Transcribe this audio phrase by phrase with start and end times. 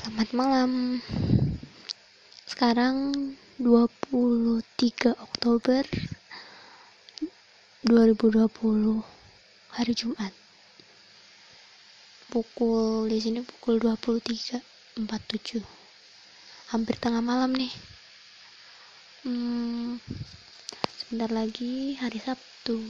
[0.00, 0.72] Selamat malam.
[2.48, 3.12] Sekarang
[3.60, 5.84] 23 Oktober
[7.84, 9.04] 2020
[9.76, 10.32] hari Jumat.
[12.32, 15.60] Pukul di sini pukul 23.47.
[16.72, 17.72] Hampir tengah malam nih.
[19.28, 20.00] Hmm,
[20.96, 22.80] sebentar lagi hari Sabtu.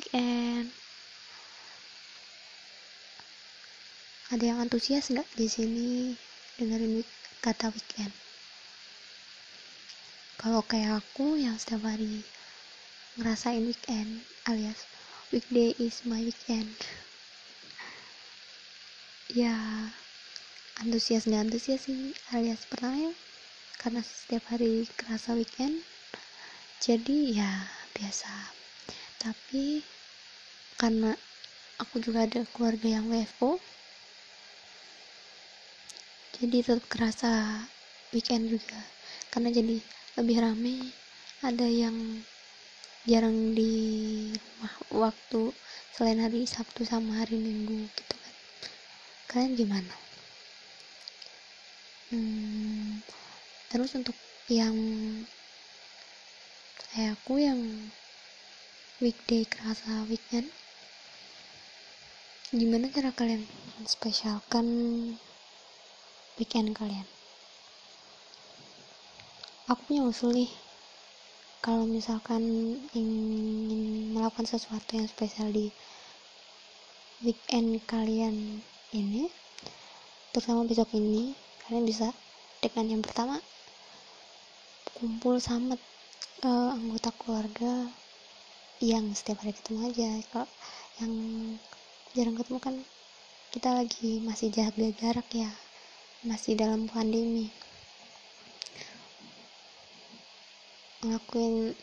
[0.00, 0.81] Weekend.
[4.32, 6.16] Ada yang antusias nggak di sini
[6.56, 7.04] dengerin
[7.44, 8.08] kata weekend?
[10.40, 12.24] Kalau kayak aku yang setiap hari
[13.20, 14.88] ngerasain weekend alias
[15.28, 16.72] weekday is my weekend.
[19.32, 19.52] Ya
[20.80, 23.12] antusias nggak antusias sih alias pertama ya
[23.80, 25.84] karena setiap hari kerasa weekend
[26.80, 27.52] jadi ya
[27.96, 28.32] biasa
[29.20, 29.84] tapi
[30.80, 31.16] karena
[31.80, 33.60] aku juga ada keluarga yang WFO
[36.42, 37.62] jadi tetap kerasa
[38.10, 38.82] weekend juga.
[39.30, 39.78] Karena jadi
[40.18, 40.90] lebih rame
[41.38, 41.94] ada yang
[43.06, 43.70] jarang di
[44.34, 44.74] rumah
[45.06, 45.54] waktu
[45.94, 48.34] selain hari Sabtu sama hari Minggu gitu kan.
[49.30, 49.94] Kalian gimana?
[52.10, 53.06] Hmm,
[53.70, 54.18] terus untuk
[54.50, 54.74] yang
[56.90, 57.58] kayak aku yang
[58.98, 60.50] weekday kerasa weekend
[62.52, 63.48] gimana cara kalian
[63.88, 64.68] spesialkan
[66.42, 67.06] weekend kalian.
[69.70, 70.50] Aku punya usul nih.
[71.62, 72.42] Kalau misalkan
[72.90, 75.70] ingin melakukan sesuatu yang spesial di
[77.22, 78.58] weekend kalian
[78.90, 79.30] ini
[80.34, 82.10] terutama besok ini kalian bisa
[82.58, 83.38] dengan yang pertama
[84.98, 85.78] kumpul sama
[86.42, 87.86] uh, anggota keluarga
[88.82, 90.10] yang setiap hari ketemu aja.
[90.34, 90.50] Kalau
[90.98, 91.12] yang
[92.18, 92.74] jarang ketemu kan
[93.54, 95.61] kita lagi masih jaga jarak ya
[96.22, 97.50] masih dalam pandemi.
[101.02, 101.74] Ngelakuin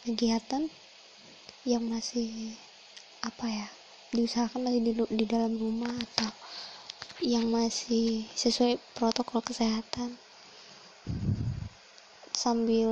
[0.00, 0.72] kegiatan
[1.68, 2.56] yang masih
[3.20, 3.68] apa ya
[4.16, 6.32] diusahakan masih di, di dalam rumah atau
[7.20, 10.16] yang masih sesuai protokol kesehatan.
[12.32, 12.88] Sambil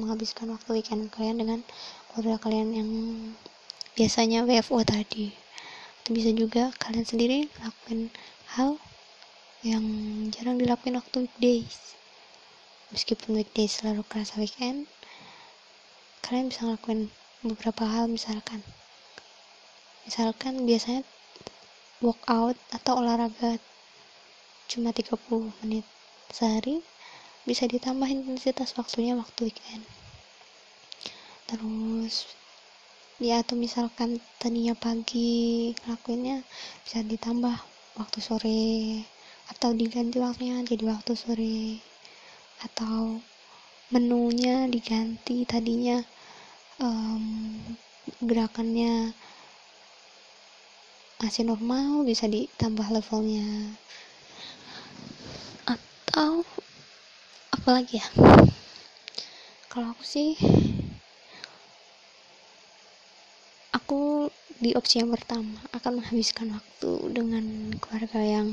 [0.00, 1.60] menghabiskan waktu weekend kalian dengan
[2.08, 2.90] keluarga kalian yang
[3.92, 5.32] biasanya WFO tadi.
[6.00, 8.08] Itu bisa juga kalian sendiri lakuin
[8.56, 8.80] hal
[9.60, 9.84] yang
[10.32, 11.92] jarang dilakuin waktu weekdays.
[12.96, 14.88] Meskipun weekdays selalu kerasa weekend
[16.24, 17.12] kalian bisa ngelakuin
[17.44, 18.64] beberapa hal misalkan.
[20.08, 21.04] Misalkan biasanya
[22.00, 23.60] workout atau olahraga
[24.64, 25.20] cuma 30
[25.60, 25.84] menit
[26.32, 26.80] sehari
[27.44, 29.84] bisa ditambah intensitas waktunya waktu weekend.
[31.44, 32.32] Terus
[33.20, 36.48] ya atau misalkan tadinya pagi ngelakuinnya
[36.88, 37.60] bisa ditambah
[38.00, 39.04] waktu sore
[39.50, 41.82] atau diganti waktunya jadi waktu sore.
[42.62, 43.18] Atau
[43.90, 45.98] menunya diganti tadinya
[46.78, 47.58] um,
[48.22, 49.10] gerakannya
[51.20, 53.74] masih normal bisa ditambah levelnya.
[55.66, 56.46] Atau
[57.52, 58.08] apalagi ya?
[59.70, 60.34] Kalau aku sih
[63.70, 64.30] aku
[64.60, 68.48] di opsi yang pertama akan menghabiskan waktu dengan keluarga yang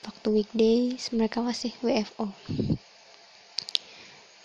[0.00, 2.32] waktu weekdays mereka masih WFO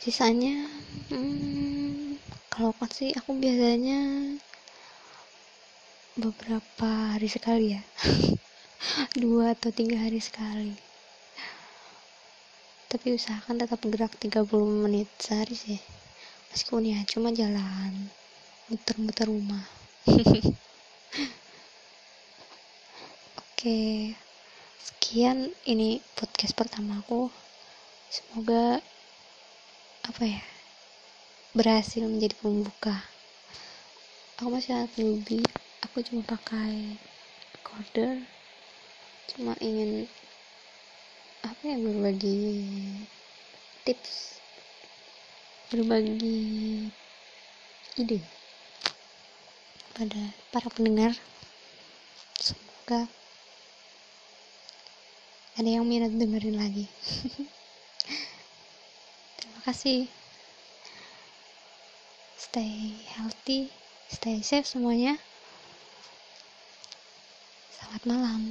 [0.03, 0.67] sisanya
[1.07, 2.19] hmm,
[2.51, 4.33] kalau aku sih aku biasanya
[6.17, 7.81] beberapa hari sekali ya.
[9.21, 10.73] Dua atau tiga hari sekali.
[12.89, 15.77] Tapi usahakan tetap gerak 30 menit sehari sih.
[16.49, 18.09] Meskipun ya cuma jalan
[18.73, 19.61] muter-muter rumah.
[23.37, 24.17] Oke
[24.77, 27.33] sekian ini podcast pertama aku.
[28.13, 28.79] Semoga
[30.05, 30.41] apa ya
[31.57, 32.93] berhasil menjadi pembuka.
[34.37, 35.41] Aku masih sangat newbie.
[35.81, 37.01] Aku cuma pakai
[37.57, 38.21] recorder.
[39.33, 40.05] Cuma ingin
[41.41, 42.37] apa ya berbagi
[43.81, 44.37] tips.
[45.73, 46.87] Berbagi
[47.97, 48.21] ide
[49.97, 50.21] pada
[50.53, 51.17] para pendengar.
[52.37, 53.09] Semoga
[55.57, 56.85] ada yang minat dengerin lagi.
[59.41, 60.05] Terima kasih.
[62.37, 63.73] Stay healthy
[64.07, 65.19] stay safe semuanya.
[67.75, 68.41] Selamat malam